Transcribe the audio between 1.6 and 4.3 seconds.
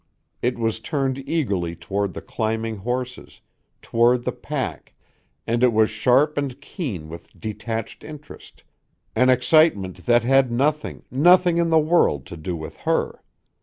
toward the climbing horses, toward